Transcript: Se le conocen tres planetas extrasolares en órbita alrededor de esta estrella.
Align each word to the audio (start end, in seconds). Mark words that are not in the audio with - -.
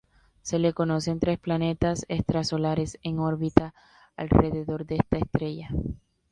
Se 0.41 0.57
le 0.57 0.73
conocen 0.73 1.19
tres 1.19 1.37
planetas 1.37 2.07
extrasolares 2.09 2.97
en 3.03 3.19
órbita 3.19 3.75
alrededor 4.17 4.87
de 4.87 4.95
esta 4.95 5.19
estrella. 5.19 5.69